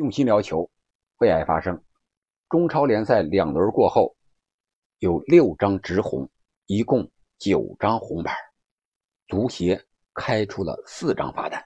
[0.00, 0.70] 用心聊球，
[1.18, 1.78] 为爱发声。
[2.48, 4.16] 中超联赛两轮过后，
[5.00, 6.26] 有六张直红，
[6.64, 8.34] 一共九张红牌，
[9.28, 9.84] 足协
[10.14, 11.62] 开出了四张罚单。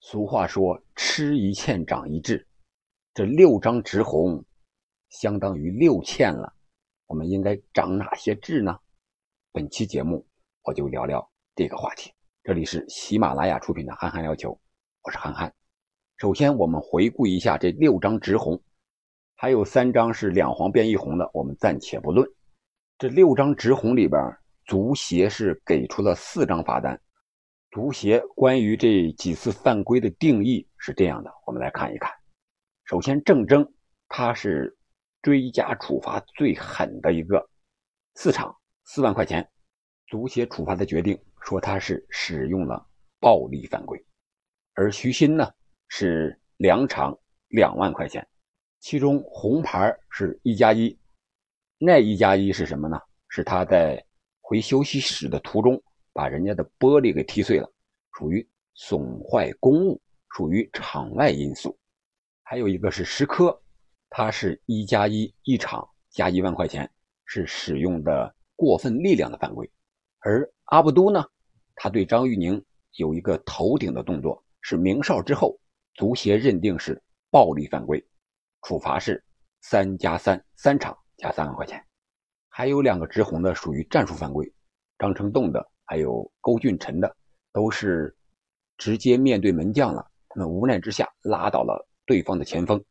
[0.00, 2.48] 俗话说“吃一堑长一智”，
[3.12, 4.42] 这六张直红
[5.10, 6.54] 相当于六堑了。
[7.04, 8.80] 我们应该长哪些智呢？
[9.52, 10.26] 本期节目
[10.62, 12.10] 我就聊聊这个话题。
[12.42, 14.50] 这里是喜马拉雅出品的《憨憨聊球》，
[15.02, 15.54] 我是憨憨。
[16.18, 18.58] 首先，我们回顾一下这六张直红，
[19.34, 22.26] 还有三张是两黄变一红的，我们暂且不论。
[22.96, 24.18] 这六张直红里边，
[24.64, 26.98] 足协是给出了四张罚单。
[27.70, 32.10] 足协关于这几次犯规的定义是这样的，我们来看一看。
[32.86, 33.70] 首先，郑铮
[34.08, 34.74] 他是
[35.20, 37.46] 追加处罚最狠的一个，
[38.14, 38.56] 四场
[38.86, 39.46] 四万块钱。
[40.06, 42.86] 足协处罚的决定说他是使用了
[43.20, 44.02] 暴力犯规，
[44.72, 45.46] 而徐新呢？
[45.88, 47.18] 是两场
[47.48, 48.26] 两万块钱，
[48.80, 50.98] 其中红牌是一加一，
[51.78, 53.00] 那一加一是什么呢？
[53.28, 54.02] 是他在
[54.40, 57.70] 回休息室的途中把人家的玻璃给踢碎了，
[58.12, 61.76] 属于损坏公物，属于场外因素。
[62.42, 63.60] 还有一个是石科，
[64.08, 66.90] 他是一加一一场加一万块钱，
[67.24, 69.68] 是使用的过分力量的犯规。
[70.20, 71.24] 而阿布都呢，
[71.74, 72.64] 他对张玉宁
[72.96, 75.58] 有一个头顶的动作，是鸣哨之后。
[75.96, 78.04] 足协认定是暴力犯规，
[78.62, 79.24] 处罚是
[79.62, 81.82] 三加三，三场加三万块钱。
[82.48, 84.50] 还有两个直红的属于战术犯规，
[84.98, 87.16] 张成栋的还有高俊辰的
[87.50, 88.14] 都是
[88.76, 92.82] 直接面对门将了，他们无奈之下拉倒了对方的前锋，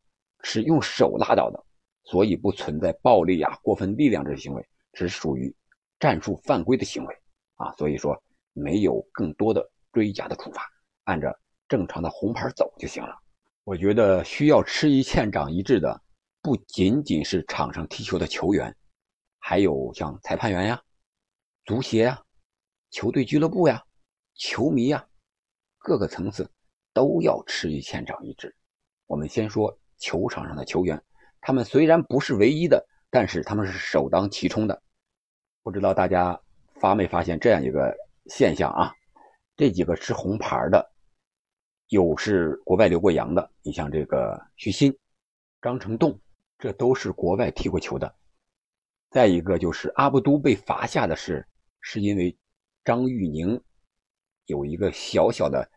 [0.41, 1.63] 是用手拉倒的，
[2.05, 5.55] 所以不存在暴力啊、过分力量这些行为，只属于
[5.99, 7.15] 战术犯规的行为
[7.55, 8.19] 啊，所以说
[8.53, 10.67] 没有更多的追加的处罚，
[11.03, 11.31] 按照。
[11.67, 13.17] 正常的红牌走就行了。
[13.63, 16.01] 我觉得需要吃一堑长一智的，
[16.41, 18.75] 不仅仅是场上踢球的球员，
[19.39, 20.81] 还有像裁判员呀、
[21.65, 22.21] 足协呀、
[22.91, 23.83] 球队俱乐部呀、
[24.35, 25.03] 球迷呀，
[25.79, 26.47] 各个层次
[26.93, 28.55] 都要吃一堑长一智。
[29.07, 31.01] 我们先说球场上的球员，
[31.41, 34.81] 他们虽然不是唯一的，但是他们是首当其冲的。
[35.63, 36.39] 不知道大家
[36.79, 37.91] 发没发现这样一个
[38.27, 38.93] 现象啊？
[39.57, 40.91] 这几个吃红牌的。
[41.89, 44.95] 有是国外留过洋的，你像这个徐新、
[45.61, 46.19] 张成栋，
[46.57, 48.15] 这都是国外踢过球的。
[49.11, 51.47] 再一个就是阿布都被罚下的是，
[51.81, 52.35] 是因为
[52.83, 53.61] 张玉宁
[54.47, 55.69] 有一个小小的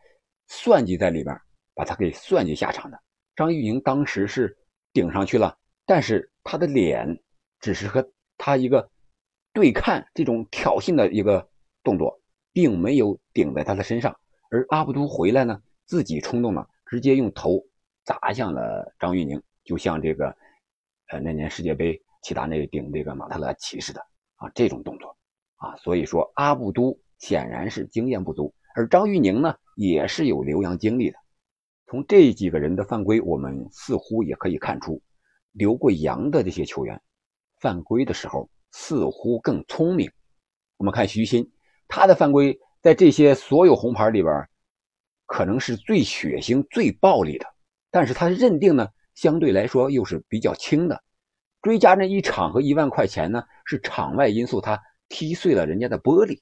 [0.47, 1.39] 算计在里边，
[1.73, 2.99] 把他给算计下场的。
[3.35, 4.57] 张玉宁当时是
[4.91, 7.21] 顶上去了，但是他的脸
[7.59, 8.89] 只是和他一个
[9.53, 11.47] 对看这种挑衅的一个
[11.83, 12.19] 动作，
[12.51, 14.19] 并没有顶在他的身上。
[14.51, 15.61] 而阿布都回来呢？
[15.89, 17.59] 自己冲动了，直接用头
[18.03, 20.27] 砸向了张玉宁，就像这个，
[21.07, 23.99] 呃，那年世界杯齐达内顶这个马特拉齐似的
[24.35, 25.17] 啊，这种动作
[25.55, 31.17] 啊，所以说阿布都显然是经验不足，而张玉宁呢也是有留洋经历的。
[31.87, 35.01] 从这几个人的犯规，我们似乎也可以看出，
[35.53, 37.01] 留过洋的这些球员
[37.61, 40.11] 犯规的时候似乎更聪明。
[40.77, 41.51] 我们看徐新，
[41.87, 44.47] 他的犯规在这些所有红牌里边。
[45.29, 47.45] 可能是最血腥、最暴力的，
[47.91, 51.03] 但是他认定呢，相对来说又是比较轻的。
[51.61, 56.39] 追加那一场和一万块钱呢，是场外因素，他踢碎了人家的玻璃，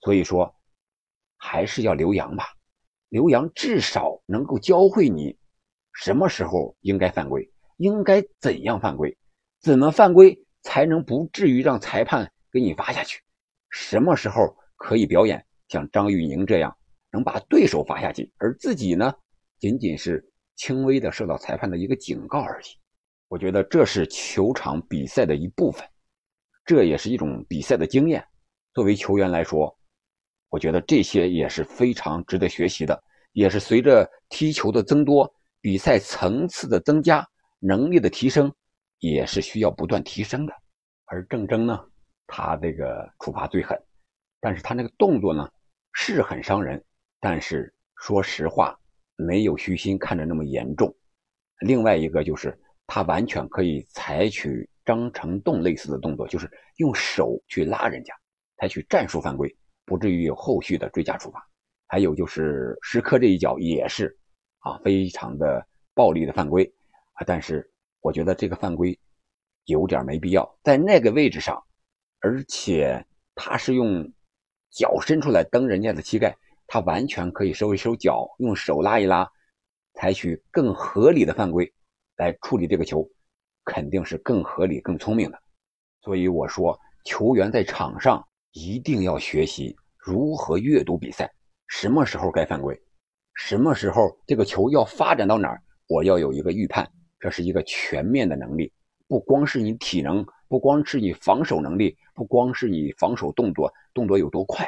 [0.00, 0.56] 所以说
[1.36, 2.46] 还是要留洋吧。
[3.10, 5.36] 留洋至少能够教会你
[5.92, 9.18] 什么时候应该犯规，应该怎样犯规，
[9.60, 13.20] 怎么犯规才能不至于让裁判给你罚下去，
[13.68, 16.74] 什么时候可以表演像张玉宁这样。
[17.12, 19.14] 能把对手罚下去，而自己呢，
[19.60, 22.64] 仅仅是轻微的受到裁判的一个警告而已。
[23.28, 25.86] 我觉得这是球场比赛的一部分，
[26.64, 28.26] 这也是一种比赛的经验。
[28.74, 29.78] 作为球员来说，
[30.48, 33.02] 我觉得这些也是非常值得学习的，
[33.32, 35.30] 也是随着踢球的增多、
[35.60, 37.26] 比赛层次的增加、
[37.58, 38.50] 能力的提升，
[39.00, 40.52] 也是需要不断提升的。
[41.06, 41.78] 而郑铮呢，
[42.26, 43.78] 他这个处罚最狠，
[44.40, 45.46] 但是他那个动作呢，
[45.92, 46.82] 是很伤人。
[47.24, 48.76] 但是说实话，
[49.14, 50.92] 没有虚心看着那么严重。
[51.60, 58.12] 另外一个就是他完全可以采取张成栋类似的动作，就是用手去拉人家，
[58.56, 61.48] 采取战术犯规，不至于有后续的追加处罚。
[61.86, 64.18] 还有就是石科这一脚也是
[64.58, 65.64] 啊，非常的
[65.94, 66.64] 暴力的犯规
[67.12, 67.22] 啊。
[67.24, 67.70] 但是
[68.00, 68.98] 我觉得这个犯规
[69.66, 71.62] 有点没必要，在那个位置上，
[72.18, 74.12] 而且他是用
[74.72, 76.36] 脚伸出来蹬人家的膝盖。
[76.72, 79.30] 他完全可以收一收脚，用手拉一拉，
[79.92, 81.70] 采取更合理的犯规，
[82.16, 83.06] 来处理这个球，
[83.62, 85.38] 肯定是更合理、更聪明的。
[86.00, 91.30] 所以我说，球员在场上一定要学习如何阅读比赛，
[91.66, 92.74] 什么时候该犯规，
[93.34, 96.90] 什么时候这个球要发展到哪儿，我要有一个预判。
[97.20, 98.72] 这是一个全面的能力，
[99.06, 104.66] 不光是你体能，不光是你防守能力，不光是你防守动作动作有多快，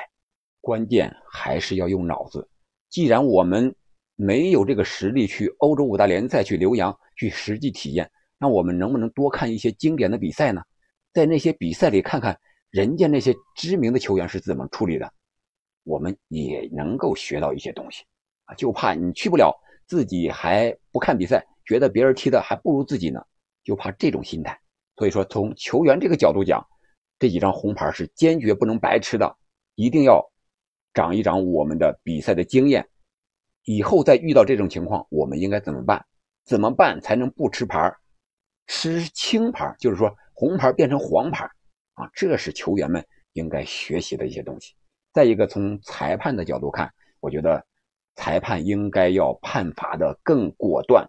[0.65, 2.49] 关键还是要用脑子。
[2.89, 3.73] 既然我们
[4.17, 10.63] 没有这个实力去欧洲五大联赛去留洋去实际体验，那我们能不能多看一些经典的比赛呢？
[11.13, 12.37] 在那些比赛里看看
[12.71, 15.13] 人家那些知名的球员是怎么处理的，
[15.85, 18.05] 我们也能够学到一些东西
[18.47, 18.55] 啊！
[18.55, 19.55] 就怕你去不了，
[19.87, 23.21] 自己还不看比赛，觉得别人踢的还不如自己呢，
[23.63, 24.59] 就怕这种心态。
[24.97, 26.65] 所以说，从球员这个角度讲，
[27.19, 29.37] 这几张红牌是坚决不能白吃的，
[29.75, 30.25] 一定要
[30.95, 32.89] 长一长我们的比赛的经验。
[33.65, 36.07] 以后再遇到这种情况，我们应该怎么办？
[36.45, 37.95] 怎么办才能不吃牌
[38.67, 41.45] 吃青牌，就是说红牌变成黄牌
[41.95, 42.09] 啊！
[42.15, 43.03] 这是球员们
[43.33, 44.75] 应该学习的一些东西。
[45.13, 47.65] 再一个，从裁判的角度看，我觉得
[48.17, 51.09] 裁判应该要判罚的更果断、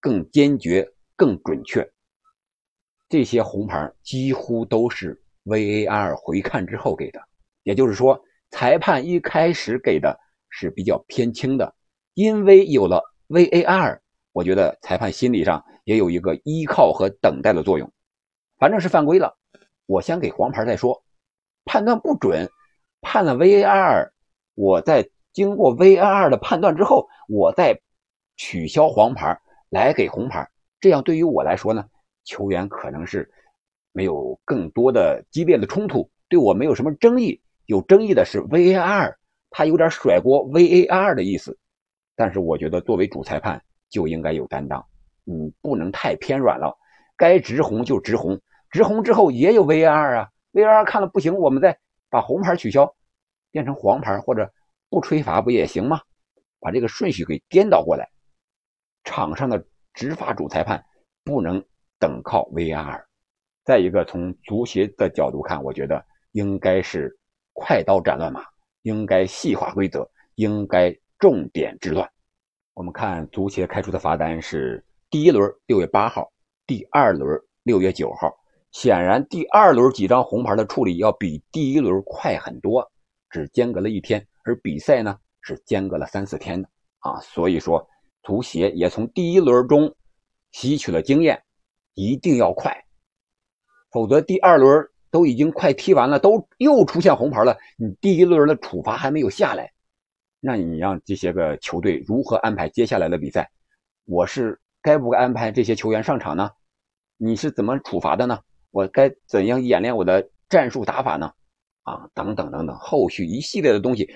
[0.00, 1.86] 更坚决、更准确。
[3.08, 7.20] 这些红牌几乎都是 VAR 回看之后给的，
[7.64, 8.18] 也就是说，
[8.50, 10.18] 裁判一开始给的
[10.48, 11.74] 是比较偏轻的。
[12.14, 14.00] 因为有了 VAR，
[14.32, 17.90] 我觉得裁判心理上也有一个依靠和等待的作用。
[18.58, 19.38] 反正是犯规了，
[19.86, 21.02] 我先给黄牌再说。
[21.64, 22.50] 判断不准，
[23.00, 24.10] 判了 VAR，
[24.54, 27.80] 我在经过 VAR 的判断之后，我再
[28.36, 30.50] 取消黄牌来给红牌。
[30.80, 31.86] 这样对于我来说呢，
[32.24, 33.30] 球员可能是
[33.92, 37.40] 没有更多的激烈的冲突，对我没有什么争议。
[37.70, 39.14] 有争议的是 VAR，
[39.48, 41.56] 他有点甩锅 VAR 的意思。
[42.16, 44.84] 但是我觉得，作为主裁判就应该有担当，
[45.22, 46.76] 你不能太偏软了，
[47.16, 48.40] 该直红就直红，
[48.72, 51.78] 直红之后也有 VAR 啊，VAR 看了不行，我们再
[52.08, 52.92] 把红牌取消，
[53.52, 54.52] 变成黄牌或者
[54.88, 56.00] 不吹罚不也行吗？
[56.58, 58.10] 把这个顺序给颠倒过来，
[59.04, 59.64] 场上的
[59.94, 60.84] 执法主裁判
[61.22, 61.64] 不能
[62.00, 63.04] 等靠 VAR。
[63.64, 67.16] 再一个，从足协的角度看，我觉得应该是
[67.60, 68.42] 快刀斩乱麻，
[68.80, 70.98] 应该细化规则，应该。
[71.20, 72.10] 重点治乱，
[72.72, 76.32] 我们看足协开出的罚单是第一轮六月八号，
[76.66, 78.32] 第二轮六月九号。
[78.72, 82.90] 显然，第二轮几张红牌的处理要比第一轮快很多，
[83.28, 86.66] 只间隔了一天，而比赛呢是间隔了三四天的
[87.00, 87.20] 啊。
[87.20, 87.86] 所以说，
[88.22, 89.94] 足协也从第一轮中
[90.52, 91.38] 吸取了经验，
[91.92, 92.74] 一定要快，
[93.90, 99.72] 否则第二轮都已经快踢完了，都又出现红牌了，你第一轮的处罚还没有下来。
[100.40, 103.50] 那你让这些个球队如何安排接下来的比赛？
[104.06, 106.50] 我是该不该安排这些球员上场呢？
[107.16, 108.40] 你是怎么处罚的呢？
[108.70, 111.32] 我该怎样演练我的战术打法呢？
[111.82, 114.08] 啊，等等等等，后续一系列的东西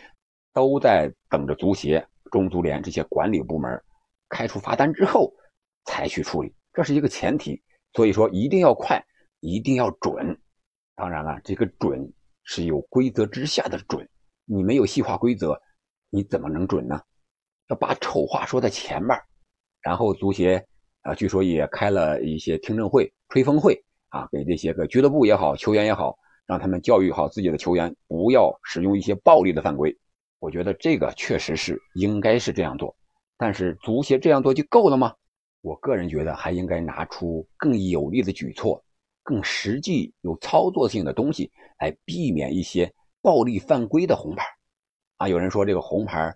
[0.52, 3.82] 都在等着足协、中足联这些管理部门
[4.28, 5.32] 开出罚单之后
[5.84, 7.62] 才去处理，这是一个前提。
[7.92, 9.04] 所以说一定要快，
[9.40, 10.38] 一定要准。
[10.96, 12.12] 当然了，这个准
[12.44, 14.08] 是有规则之下的准，
[14.44, 15.60] 你没有细化规则。
[16.10, 17.00] 你怎么能准呢？
[17.68, 19.18] 要把丑话说在前面，
[19.80, 20.64] 然后足协
[21.02, 26.16] 啊，据说也开了一些听证会、吹风会啊，给这些个俱乐部也好、球员也好，
[26.46, 29.98] 让他们教育好自己的球员，不要使用一些暴力的犯规。
[30.38, 32.94] 我觉得这个确实是应该是这样做，
[33.36, 35.12] 但是足协这样做就够了吗？
[35.62, 38.83] 我个人觉得还应该拿出更有力的举措，
[39.24, 41.50] 更实际有操作性的东西
[41.80, 44.46] 来避免一些暴力犯规的红牌。
[45.16, 46.32] 啊，有人说这个红牌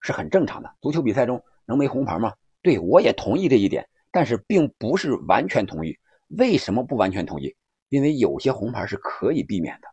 [0.00, 2.34] 是很正常的，足球比赛中能没红牌吗？
[2.60, 5.96] 对我也同意这一点，但是并不是完全同意。
[6.38, 7.54] 为什么不完全同意？
[7.88, 9.88] 因为有些红牌是可以避免的，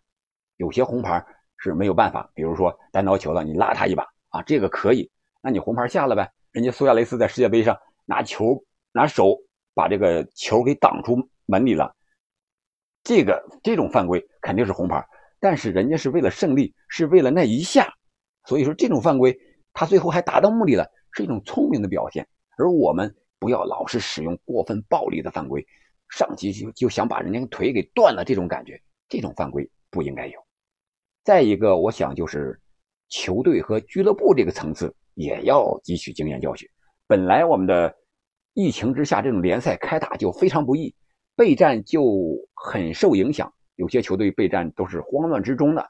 [0.58, 1.24] 有些红牌
[1.58, 2.32] 是没有办法。
[2.34, 6.32] 比如说单刀球了，你拉他一把啊，这个可以，那你红牌下了呗。
[6.52, 9.38] 人家苏亚雷斯在世界杯上拿球拿手
[9.74, 11.94] 把这个球给挡出门里了，
[13.04, 15.06] 这个这种犯规肯定是红牌，
[15.40, 17.94] 但是人家是为了胜利，是为了那一下。
[18.46, 19.38] 所以说这种犯规，
[19.74, 22.28] 他最后还达到目的了，是一种聪明的表现。
[22.58, 25.66] 而我们不要老是使用过分暴力的犯规，
[26.10, 30.40] 上级就就想把人家腿给断了，这种感觉，这种犯规不应该有。
[31.24, 32.60] 再一个，我想就是
[33.10, 36.68] 球队和俱乐部这个层次也要汲取经验教训。
[37.08, 37.96] 本来我们的
[38.54, 40.94] 疫情之下，这种联赛开打就非常不易，
[41.40, 42.04] 备战就
[42.54, 45.90] 很受影响，有些球队备战都是慌乱之中的。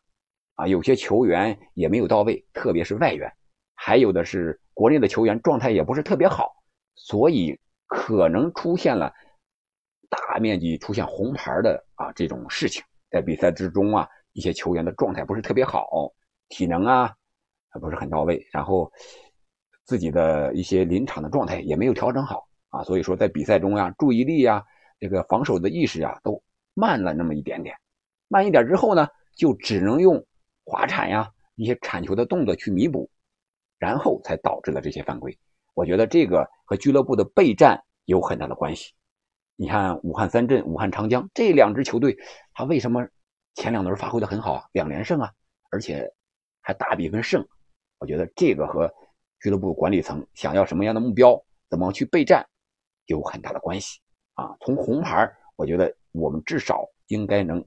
[0.53, 3.27] 啊，有些球员也没有到位，特别是外援，
[3.73, 6.51] 还有的是国内的球员状态也不是特别好，
[6.93, 9.11] 所以可能出现了
[10.07, 16.13] 大面积出现红牌的啊这种事情，在比赛之中啊，一些球员的状态不是特别好，
[16.49, 17.11] 体能啊
[17.81, 18.91] 不是很到位，然后
[19.85, 24.63] 自己的一些临场的状态也没有调整好啊，所以说在比赛中呀，注意力呀，
[24.99, 26.41] 这个防守的意识呀都
[26.73, 27.75] 慢了那么一点点，
[28.27, 30.25] 慢一点之后呢，就只能用
[30.65, 33.09] 滑铲呀一些铲球的动作去弥补，
[33.77, 35.37] 然后才导致了这些犯规。
[35.73, 38.93] 我觉得这个和俱乐部的备战有很大的关系。
[39.55, 42.17] 你看武汉三镇、武汉长江这两支球队，
[42.53, 43.07] 他为什么
[43.55, 44.69] 前两轮发挥的很好？
[44.73, 45.31] 两连胜啊，
[45.71, 46.09] 而且
[46.61, 47.45] 还大比分胜。
[47.97, 48.89] 我觉得这个和
[49.41, 52.45] 俱乐部管理层想要什么样的目标，怎么去备战，
[53.05, 53.99] 有很大的关系
[54.39, 54.55] 啊。
[54.61, 57.63] 从红牌，我觉得我们至少应该能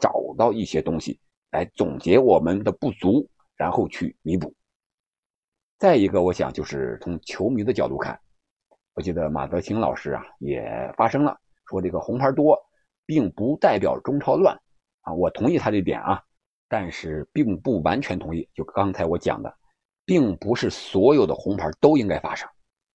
[0.00, 1.18] 找到一些东西
[1.50, 4.54] 来总结我们的不足，然后去弥补。
[5.78, 8.18] 再一个，我想就是从球迷的角度看，
[8.94, 10.62] 我记得马德兴老师啊也
[10.96, 12.56] 发声了，说这个红牌多，
[13.04, 14.56] 并不代表中超乱
[15.00, 15.12] 啊。
[15.12, 16.22] 我同意他这点啊，
[16.68, 18.48] 但是并不完全同意。
[18.54, 19.52] 就刚才我讲的，
[20.04, 22.48] 并不是所有的红牌都应该发生。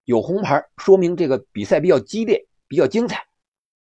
[0.06, 3.24] 有红牌说明这个比赛比较激烈、比较精彩，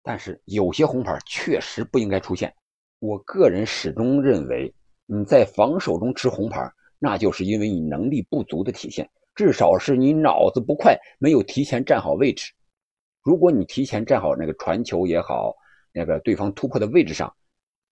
[0.02, 2.54] 但是有些红牌确实不应该出现。
[2.98, 4.74] 我个人始终认为，
[5.06, 6.70] 你在防守中吃红牌。
[7.04, 12.52] 那就是因为你能力不足的体现，至少是你脑子不快，没有提前站好位置。
[13.24, 15.52] 如果你提前站好那个传球也好，
[15.92, 17.34] 那个对方突破的位置上，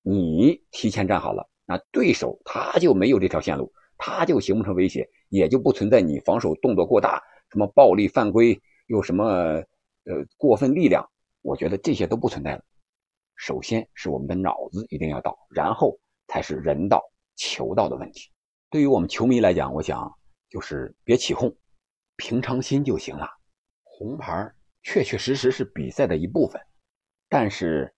[0.03, 7.21] 你提前站好了，那对手他就没有这条线路，他就形不成威胁，也就不存在你防守动作过大，
[7.51, 8.57] 什么暴力犯规，
[8.87, 9.61] 又什么
[10.11, 11.09] 呃过分力量，
[11.41, 12.65] 我觉得这些都不存在了。
[13.37, 17.01] 首先是我们的脑子一定要到，然后才是人道
[17.37, 18.29] 球道的问题。
[18.69, 20.13] 对于我们球迷来讲，我想
[20.49, 21.55] 就是别起哄，
[22.17, 23.27] 平常心就行了。
[23.83, 24.53] 红牌
[24.83, 26.61] 确确实实是比赛的一部分，
[27.29, 27.95] 但是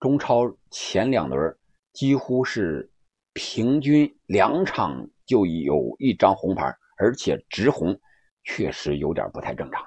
[0.00, 1.56] 中超前两轮
[1.92, 2.90] 几乎是
[3.32, 7.98] 平均两场就有一张红牌，而且直红，
[8.44, 9.82] 确实有点不太正常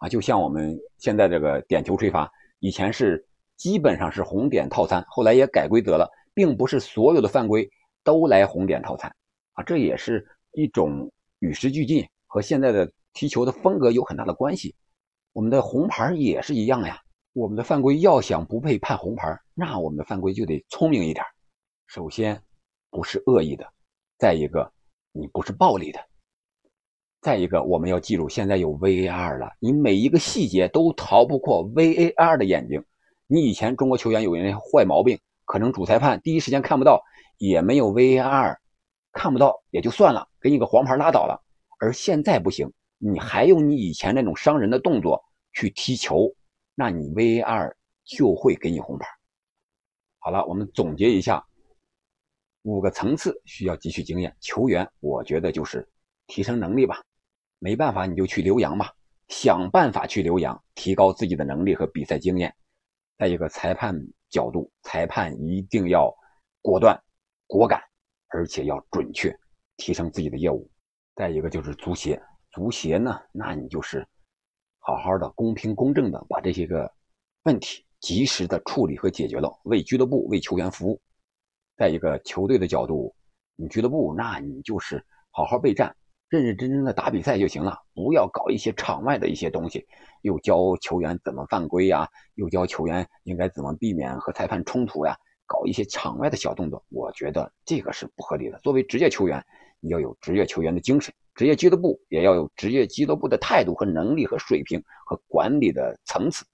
[0.00, 0.08] 啊！
[0.08, 3.24] 就像我们现在这个点球吹罚，以前是
[3.56, 7.70] 基本上是红点套餐，后来也改规则了，并不是所有的犯规
[8.02, 9.14] 都来红点套餐。
[9.52, 14.74] 啊，这也是一种与时俱进，和现在的踢球的风格有很大的关系。
[15.34, 16.98] 我们的红牌也是一样呀。
[17.34, 21.24] 我们的犯规要想不被判红牌，那我们的犯规就得聪明一点。
[21.86, 22.42] 首先，
[22.90, 23.64] 不是恶意的；
[24.18, 24.72] 再一个，
[25.12, 26.00] 你不是暴力的；
[27.20, 32.82] 再一个，我们要记住，现在有 VAR 了，你每一个细节都逃不过 VAR 的眼睛。
[33.26, 37.02] 你以前中国球员有人坏毛病，可能主裁判第一时间看不到，
[37.36, 38.56] 也没有 VAR。
[39.12, 41.42] 看不到也就算了，给你个黄牌拉倒了。
[41.78, 45.22] 而现在不行，你还用你以前那种伤人的动作
[45.52, 46.32] 去踢球，
[46.74, 47.74] 那你 VAR
[48.04, 49.06] 就会给你红牌。
[50.20, 51.44] 好了，我们总结一下，
[52.62, 54.34] 五个层次需要汲取经验。
[54.40, 55.86] 球员，我觉得就是
[56.26, 57.02] 提升能力吧，
[57.60, 58.92] 没办法你就去留洋吧，
[59.28, 62.52] 想办法去留洋，提高自己的能力和比赛经验。
[63.16, 63.94] 再一个，裁判
[64.28, 66.12] 角度，裁判一定要
[66.60, 67.00] 果断、
[67.46, 67.80] 果敢。
[68.32, 69.36] 而且要准确，
[69.76, 70.70] 提升自己的业务。
[71.16, 74.06] 再一个就是足协，足协呢，那你就是
[74.78, 76.88] 好好的、公平公正的把这些个
[77.42, 81.02] 问题及时的处理和解决了，为俱乐部、为球员服务。
[81.76, 83.12] 再一个球队的角度，
[83.56, 85.92] 你俱乐部那你就是好好备战，
[86.30, 89.84] 认认真真的打比赛就行了，不要搞一些场外的一些东西，
[90.22, 95.14] 又教球员怎么犯规呀，又教球员应该怎么避免和裁判冲突呀。
[95.44, 98.60] 搞一些场外的小动作，我觉得这个是不合理的。
[98.60, 99.44] 作为职业球员，
[99.80, 106.46] 你要有职业球员的精神，职业俱乐部也要有职业俱乐部的态度和能力和水平和管理的层次。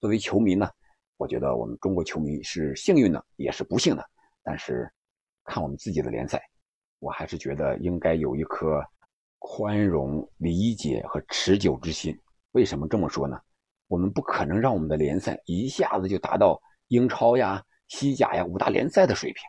[0.00, 0.68] 作为球迷呢，
[1.16, 4.04] 我觉得我们中国球迷是幸运的，也是不幸的。
[4.42, 4.90] 但是
[5.44, 6.42] 看我们自己的联赛，
[6.98, 8.84] 我还是觉得应该有一颗
[9.40, 12.16] 宽容、理解和持久之心。
[12.52, 13.36] 为什么这么说呢？
[13.88, 17.60] 我们不可能让我们的联赛一下子就达到英超呀。
[17.88, 19.42] 西甲呀，五大联赛的水平，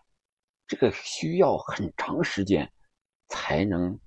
[0.66, 2.68] 这个需要很长时间
[3.28, 4.00] 才能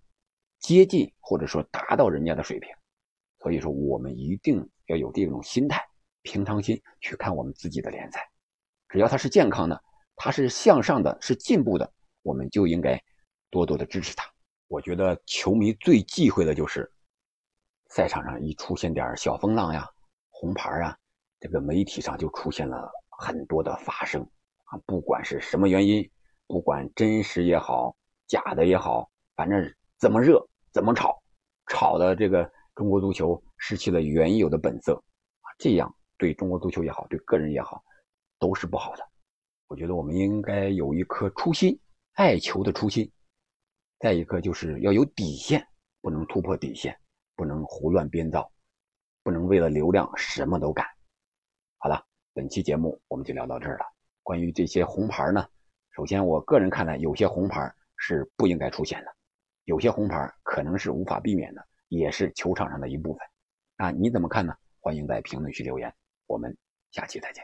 [0.58, 2.68] 接近或者说达到人家的水平，
[3.38, 5.80] 所以说我们一定要有这种心态，
[6.22, 8.28] 平常心去看我们自己的联赛。
[8.88, 9.80] 只要它是健康的，
[10.16, 13.00] 它是向上的，是进步的，我们就应该
[13.50, 14.33] 多多的支持它。
[14.74, 16.90] 我觉得球迷最忌讳的就是
[17.90, 19.88] 赛场上一出现点小风浪呀、
[20.30, 20.98] 红牌啊，
[21.38, 22.90] 这个媒体上就出现了。
[23.16, 24.20] 很多的发生
[24.64, 26.10] 啊，不管是什么原因，
[26.48, 27.94] 不管真实也好，
[28.26, 29.64] 假的也好，反正
[29.96, 31.22] 怎么热怎么炒，
[31.68, 34.96] 炒的这个中国足球失去了原有的本色
[35.42, 37.80] 啊这样对中国足球也好，对个人也好，
[38.40, 39.08] 都是不好的。
[39.68, 41.78] 我觉得我们应该有一颗初心，
[42.14, 43.08] 爱球的初心。
[44.04, 45.66] 再一个就是要有底线，
[46.02, 46.94] 不能突破底线，
[47.34, 48.52] 不能胡乱编造，
[49.22, 50.86] 不能为了流量什么都干。
[51.78, 53.86] 好了，本期节目我们就聊到这儿了。
[54.22, 55.48] 关于这些红牌呢，
[55.92, 59.16] 首先我个人看来，有些红牌是不应该出现的，
[59.64, 63.26] 有些红牌可能是无法避免的，也是球场上的一部分。
[63.78, 64.54] 那你怎么看呢？
[64.80, 65.90] 欢迎在评论区留言，
[66.26, 66.54] 我们
[66.90, 67.42] 下期再见。